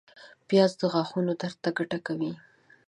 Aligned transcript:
پیاز 0.47 0.71
د 0.79 0.81
غاښونو 0.93 1.31
درد 1.41 1.57
ته 1.63 1.69
ګټه 1.77 1.99
کوي 2.07 2.31